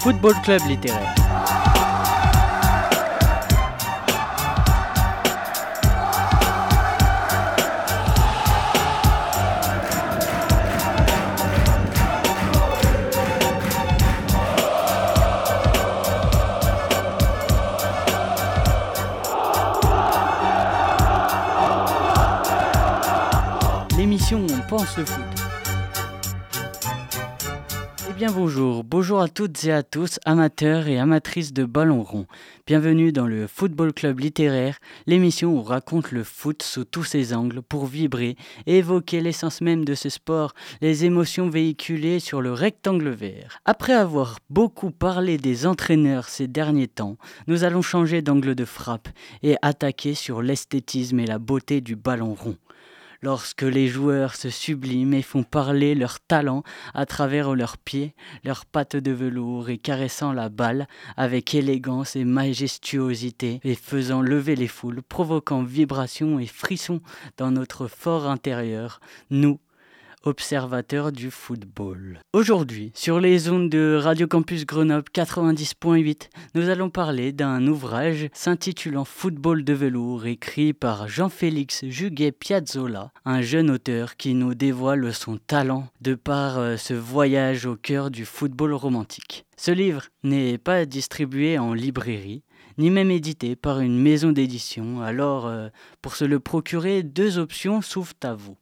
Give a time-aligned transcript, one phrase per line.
[0.00, 1.25] Football Club littéraire.
[24.78, 25.24] Le foot.
[28.10, 32.26] Eh bien bonjour, bonjour à toutes et à tous, amateurs et amatrices de ballon rond.
[32.66, 37.32] Bienvenue dans le Football Club littéraire, l'émission où on raconte le foot sous tous ses
[37.32, 40.52] angles pour vibrer et évoquer l'essence même de ce sport,
[40.82, 43.60] les émotions véhiculées sur le rectangle vert.
[43.64, 47.16] Après avoir beaucoup parlé des entraîneurs ces derniers temps,
[47.46, 49.08] nous allons changer d'angle de frappe
[49.42, 52.56] et attaquer sur l'esthétisme et la beauté du ballon rond
[53.26, 56.62] lorsque les joueurs se subliment et font parler leur talent
[56.94, 62.24] à travers leurs pieds, leurs pattes de velours et caressant la balle avec élégance et
[62.24, 67.00] majestuosité et faisant lever les foules, provoquant vibrations et frissons
[67.36, 69.58] dans notre fort intérieur, nous,
[70.26, 72.20] observateur du football.
[72.32, 79.04] Aujourd'hui, sur les ondes de Radio Campus Grenoble 90.8, nous allons parler d'un ouvrage s'intitulant
[79.04, 85.38] Football de velours, écrit par Jean-Félix Juguet Piazzolla, un jeune auteur qui nous dévoile son
[85.38, 89.46] talent de par euh, ce voyage au cœur du football romantique.
[89.56, 92.42] Ce livre n'est pas distribué en librairie,
[92.78, 95.68] ni même édité par une maison d'édition, alors euh,
[96.02, 98.56] pour se le procurer, deux options s'ouvrent à vous.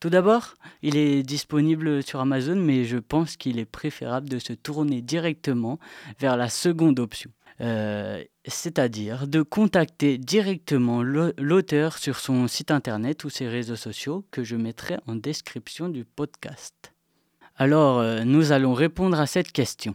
[0.00, 4.54] Tout d'abord, il est disponible sur Amazon, mais je pense qu'il est préférable de se
[4.54, 5.78] tourner directement
[6.18, 7.30] vers la seconde option.
[7.60, 14.42] Euh, c'est-à-dire de contacter directement l'auteur sur son site internet ou ses réseaux sociaux que
[14.42, 16.94] je mettrai en description du podcast.
[17.56, 19.94] Alors, euh, nous allons répondre à cette question.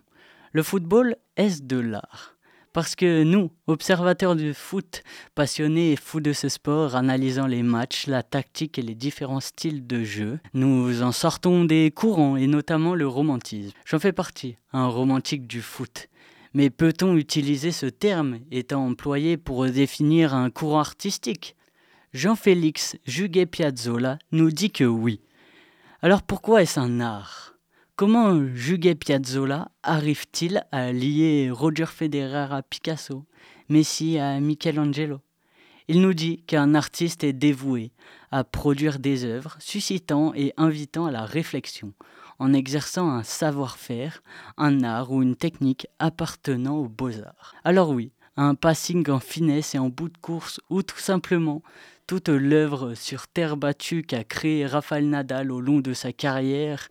[0.52, 2.35] Le football, est-ce de l'art?
[2.76, 5.02] Parce que nous, observateurs du foot,
[5.34, 9.88] passionnés et fous de ce sport, analysant les matchs, la tactique et les différents styles
[9.88, 13.72] de jeu, nous en sortons des courants et notamment le romantisme.
[13.86, 16.10] J'en fais partie, un romantique du foot.
[16.54, 21.56] Mais peut-on utiliser ce terme étant employé pour définir un courant artistique?
[22.12, 25.22] Jean-Félix Juguet-Piazzolla nous dit que oui.
[26.02, 27.55] Alors pourquoi est-ce un art?
[27.98, 33.24] Comment Juguet Piazzolla arrive-t-il à lier Roger Federer à Picasso,
[33.70, 35.22] Messi à Michelangelo?
[35.88, 37.94] Il nous dit qu'un artiste est dévoué
[38.32, 41.94] à produire des œuvres suscitant et invitant à la réflexion,
[42.38, 44.24] en exerçant un savoir-faire,
[44.58, 47.56] un art ou une technique appartenant aux beaux-arts.
[47.64, 51.64] Alors oui, un passing en finesse et en bout de course, ou tout simplement
[52.08, 56.90] toute l'œuvre sur terre battue qu'a créé Rafael Nadal au long de sa carrière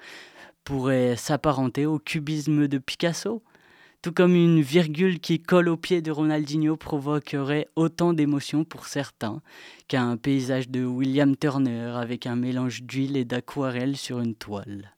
[0.64, 3.42] pourrait s'apparenter au cubisme de Picasso,
[4.02, 9.40] tout comme une virgule qui colle au pied de Ronaldinho provoquerait autant d'émotions pour certains
[9.88, 14.94] qu'un paysage de William Turner avec un mélange d'huile et d'aquarelle sur une toile.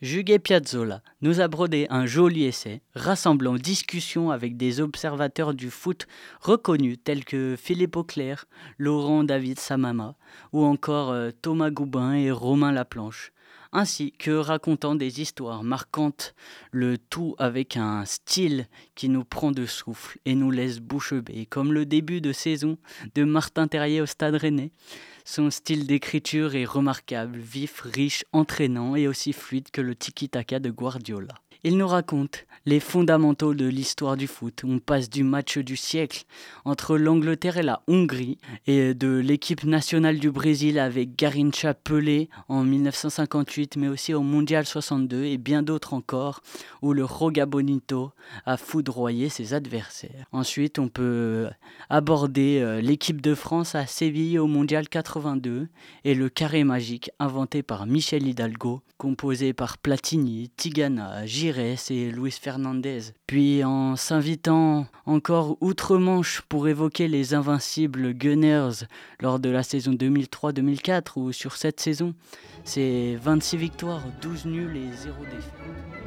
[0.00, 6.06] Juguet Piazzolla nous a brodé un joli essai rassemblant discussions avec des observateurs du foot
[6.40, 8.44] reconnus tels que Philippe Auclair,
[8.76, 10.14] Laurent David Samama
[10.52, 13.32] ou encore euh, Thomas Goubin et Romain Laplanche,
[13.74, 16.34] ainsi que racontant des histoires marquantes,
[16.70, 21.44] le tout avec un style qui nous prend de souffle et nous laisse bouche bée,
[21.44, 22.78] comme le début de saison
[23.14, 24.70] de Martin Terrier au Stade Rennais.
[25.26, 30.70] Son style d'écriture est remarquable, vif, riche, entraînant et aussi fluide que le tiki-taka de
[30.70, 31.34] Guardiola.
[31.66, 34.64] Il nous raconte les fondamentaux de l'histoire du foot.
[34.64, 36.24] On passe du match du siècle
[36.66, 38.36] entre l'Angleterre et la Hongrie
[38.66, 44.66] et de l'équipe nationale du Brésil avec Garincha Pelé en 1958 mais aussi au Mondial
[44.66, 46.42] 62 et bien d'autres encore
[46.82, 48.12] où le Roga Bonito
[48.44, 50.26] a foudroyé ses adversaires.
[50.32, 51.48] Ensuite, on peut
[51.88, 55.68] aborder euh, l'équipe de France à Séville au Mondial 82
[56.04, 63.00] et le carré magique inventé par Michel Hidalgo composé par Platini, Tigana, Et Luis Fernandez.
[63.26, 68.86] Puis en s'invitant encore outre-Manche pour évoquer les invincibles Gunners
[69.20, 72.14] lors de la saison 2003-2004 ou sur cette saison,
[72.64, 76.03] c'est 26 victoires, 12 nuls et 0 défaites.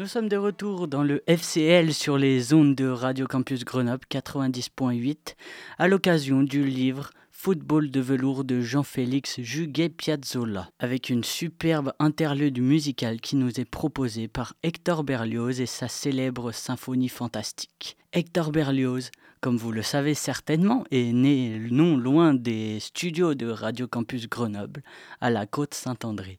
[0.00, 5.34] Nous sommes de retour dans le FCL sur les ondes de Radio Campus Grenoble 90.8
[5.76, 13.20] à l'occasion du livre Football de velours de Jean-Félix Juguet-Piazzolla, avec une superbe interlude musicale
[13.20, 17.98] qui nous est proposée par Hector Berlioz et sa célèbre symphonie fantastique.
[18.14, 19.10] Hector Berlioz,
[19.42, 24.82] comme vous le savez certainement, est né non loin des studios de Radio Campus Grenoble,
[25.20, 26.38] à la côte Saint-André.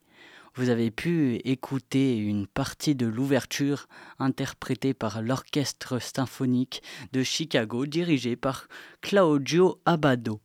[0.54, 6.82] Vous avez pu écouter une partie de l'ouverture interprétée par l'Orchestre symphonique
[7.14, 8.68] de Chicago dirigé par
[9.00, 10.42] Claudio Abbado.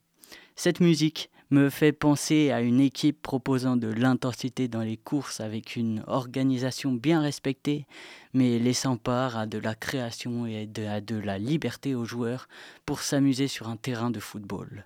[0.56, 5.76] Cette musique me fait penser à une équipe proposant de l'intensité dans les courses avec
[5.76, 7.86] une organisation bien respectée,
[8.34, 12.48] mais laissant part à de la création et à de la liberté aux joueurs
[12.86, 14.86] pour s'amuser sur un terrain de football.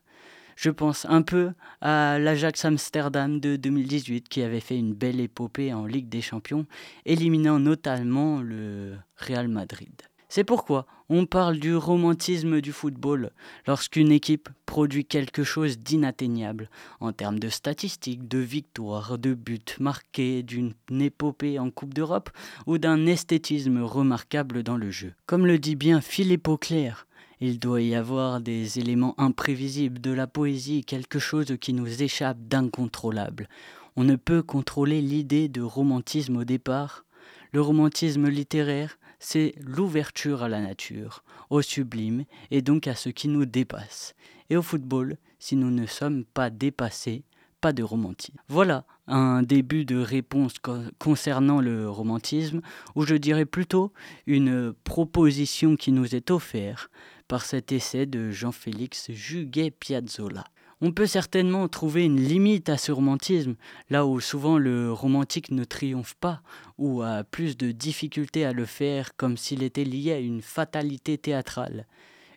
[0.61, 5.73] Je pense un peu à l'Ajax Amsterdam de 2018 qui avait fait une belle épopée
[5.73, 6.67] en Ligue des Champions,
[7.03, 10.03] éliminant notamment le Real Madrid.
[10.29, 13.31] C'est pourquoi on parle du romantisme du football
[13.65, 20.43] lorsqu'une équipe produit quelque chose d'inatteignable en termes de statistiques, de victoires, de buts marqués,
[20.43, 22.29] d'une épopée en Coupe d'Europe
[22.67, 25.13] ou d'un esthétisme remarquable dans le jeu.
[25.25, 27.07] Comme le dit bien Philippe Auclair,
[27.41, 32.37] il doit y avoir des éléments imprévisibles, de la poésie, quelque chose qui nous échappe
[32.39, 33.49] d'incontrôlable.
[33.95, 37.03] On ne peut contrôler l'idée de romantisme au départ.
[37.51, 43.27] Le romantisme littéraire, c'est l'ouverture à la nature, au sublime et donc à ce qui
[43.27, 44.13] nous dépasse.
[44.51, 47.23] Et au football, si nous ne sommes pas dépassés,
[47.59, 48.37] pas de romantisme.
[48.49, 50.53] Voilà un début de réponse
[50.97, 52.61] concernant le romantisme,
[52.95, 53.91] ou je dirais plutôt
[54.25, 56.89] une proposition qui nous est offerte
[57.31, 60.43] par cet essai de Jean-Félix Juguet-Piazzolla.
[60.81, 63.55] On peut certainement trouver une limite à ce romantisme,
[63.89, 66.41] là où souvent le romantique ne triomphe pas,
[66.77, 71.17] ou a plus de difficultés à le faire comme s'il était lié à une fatalité
[71.17, 71.87] théâtrale.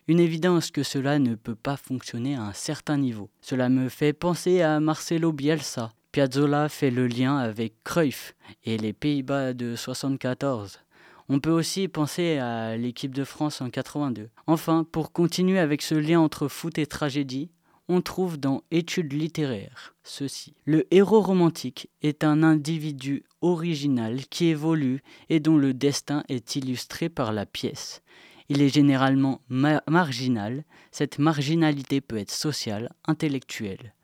[0.07, 3.29] Une évidence que cela ne peut pas fonctionner à un certain niveau.
[3.41, 5.91] Cela me fait penser à Marcelo Bielsa.
[6.13, 8.33] Piazzolla fait le lien avec Cruyff
[8.63, 10.79] et les Pays-Bas de 74.
[11.27, 14.29] On peut aussi penser à l'équipe de France en 82.
[14.45, 17.49] Enfin, pour continuer avec ce lien entre foot et tragédie,
[17.87, 20.55] on trouve dans Études littéraires ceci.
[20.65, 27.09] Le héros romantique est un individu original qui évolue et dont le destin est illustré
[27.09, 28.01] par la pièce.
[28.47, 33.94] Il est généralement marginal, cette marginalité peut être sociale, intellectuelle.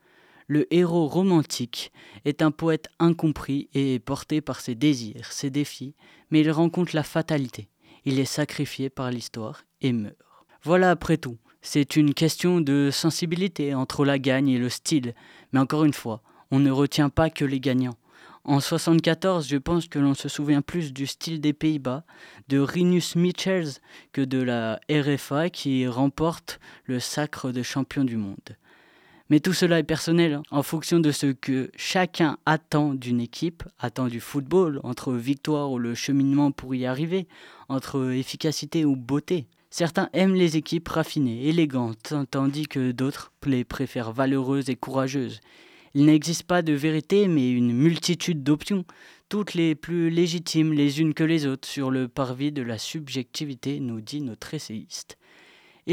[0.51, 1.93] Le héros romantique
[2.25, 5.95] est un poète incompris et porté par ses désirs, ses défis,
[6.29, 7.69] mais il rencontre la fatalité.
[8.03, 10.17] Il est sacrifié par l'histoire et meurt.
[10.61, 15.15] Voilà après tout c'est une question de sensibilité entre la gagne et le style.
[15.53, 17.95] Mais encore une fois, on ne retient pas que les gagnants.
[18.43, 22.03] En 74, je pense que l'on se souvient plus du style des Pays-Bas,
[22.49, 23.69] de Rinus Michels,
[24.11, 28.57] que de la RFA qui remporte le sacre de champion du monde.
[29.31, 33.63] Mais tout cela est personnel, hein, en fonction de ce que chacun attend d'une équipe,
[33.79, 37.29] attend du football, entre victoire ou le cheminement pour y arriver,
[37.69, 39.47] entre efficacité ou beauté.
[39.69, 45.39] Certains aiment les équipes raffinées, élégantes, tandis que d'autres les préfèrent valeureuses et courageuses.
[45.93, 48.83] Il n'existe pas de vérité, mais une multitude d'options,
[49.29, 53.79] toutes les plus légitimes les unes que les autres, sur le parvis de la subjectivité,
[53.79, 55.17] nous dit notre essayiste.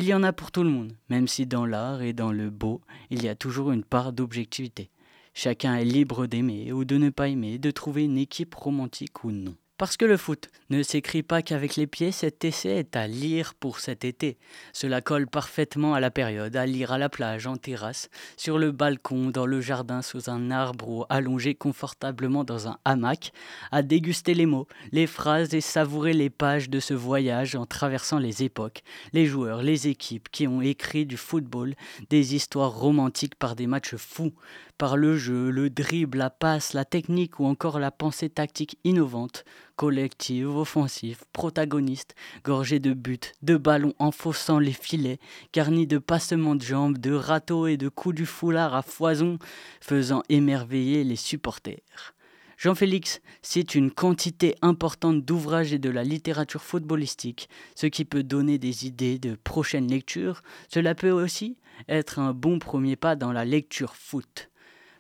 [0.01, 2.51] Il y en a pour tout le monde, même si dans l'art et dans le
[2.51, 4.91] beau, il y a toujours une part d'objectivité.
[5.35, 9.33] Chacun est libre d'aimer ou de ne pas aimer, de trouver une équipe romantique ou
[9.33, 9.57] non.
[9.79, 13.55] Parce que le foot ne s'écrit pas qu'avec les pieds, cet essai est à lire
[13.55, 14.37] pour cet été.
[14.73, 18.73] Cela colle parfaitement à la période, à lire à la plage, en terrasse, sur le
[18.73, 23.33] balcon, dans le jardin, sous un arbre ou allongé confortablement dans un hamac,
[23.71, 28.19] à déguster les mots, les phrases et savourer les pages de ce voyage en traversant
[28.19, 28.83] les époques,
[29.13, 31.77] les joueurs, les équipes qui ont écrit du football
[32.11, 34.35] des histoires romantiques par des matchs fous,
[34.77, 39.45] par le jeu, le dribble, la passe, la technique ou encore la pensée tactique innovante,
[39.79, 45.21] collective, offensive, protagoniste, gorgée de buts, de ballons enfoncant les filets,
[45.53, 49.39] garnie de passements de jambes, de râteaux et de coups du foulard à foison,
[49.81, 52.17] faisant émerveiller les supporters.
[52.57, 58.59] Jean-Félix cite une quantité importante d'ouvrages et de la littérature footballistique, ce qui peut donner
[58.59, 60.43] des idées de prochaines lectures.
[60.67, 61.57] Cela peut aussi
[61.89, 64.51] être un bon premier pas dans la lecture foot.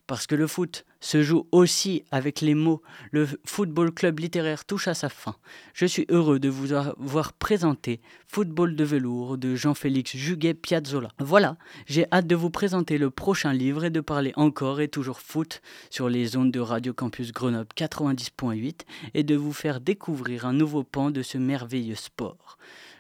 [0.07, 2.83] Parce que le foot, se joue aussi avec les mots.
[3.11, 5.37] Le Football Club littéraire touche à sa fin.
[5.75, 11.11] Je suis heureux de vous avoir présenté Football de velours de Jean-Félix Juguet Piazzolla.
[11.19, 15.21] Voilà, j'ai hâte de vous présenter le prochain livre et de parler encore et toujours
[15.21, 18.81] foot sur les ondes de Radio Campus Grenoble 90.8
[19.15, 22.59] et de vous faire découvrir un nouveau pan de ce merveilleux sport.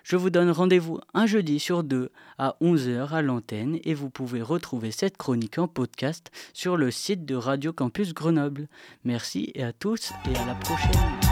[0.08, 4.40] Je vous donne rendez-vous un jeudi sur deux à 11h à l'antenne et vous pouvez
[4.40, 8.68] retrouver cette chronique en podcast sur le site de Radio Campus Grenoble.
[9.02, 11.27] Merci et à tous et à la prochaine.